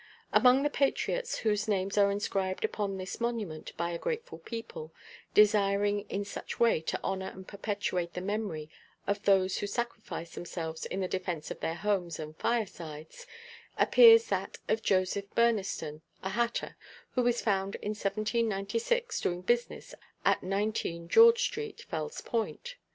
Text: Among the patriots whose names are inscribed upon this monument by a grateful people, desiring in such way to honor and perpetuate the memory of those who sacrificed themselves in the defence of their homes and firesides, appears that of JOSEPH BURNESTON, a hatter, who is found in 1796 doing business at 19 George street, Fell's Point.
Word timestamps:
Among 0.33 0.63
the 0.63 0.71
patriots 0.71 1.37
whose 1.45 1.67
names 1.67 1.95
are 1.95 2.09
inscribed 2.09 2.65
upon 2.65 2.97
this 2.97 3.21
monument 3.21 3.71
by 3.77 3.91
a 3.91 3.99
grateful 3.99 4.39
people, 4.39 4.91
desiring 5.35 6.07
in 6.09 6.25
such 6.25 6.59
way 6.59 6.81
to 6.81 6.99
honor 7.03 7.27
and 7.29 7.47
perpetuate 7.47 8.15
the 8.15 8.19
memory 8.21 8.67
of 9.05 9.21
those 9.25 9.59
who 9.59 9.67
sacrificed 9.67 10.33
themselves 10.33 10.87
in 10.87 11.01
the 11.01 11.07
defence 11.07 11.51
of 11.51 11.59
their 11.59 11.75
homes 11.75 12.17
and 12.17 12.35
firesides, 12.37 13.27
appears 13.77 14.25
that 14.29 14.57
of 14.67 14.81
JOSEPH 14.81 15.35
BURNESTON, 15.35 16.01
a 16.23 16.29
hatter, 16.29 16.77
who 17.11 17.27
is 17.27 17.43
found 17.43 17.75
in 17.75 17.89
1796 17.89 19.21
doing 19.21 19.41
business 19.43 19.93
at 20.25 20.41
19 20.41 21.09
George 21.09 21.43
street, 21.43 21.81
Fell's 21.83 22.21
Point. 22.21 22.75